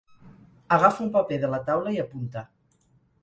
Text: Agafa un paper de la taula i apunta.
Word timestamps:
Agafa 0.77 1.03
un 1.03 1.11
paper 1.17 1.37
de 1.45 1.51
la 1.53 1.61
taula 1.69 1.93
i 1.97 2.01
apunta. 2.05 2.45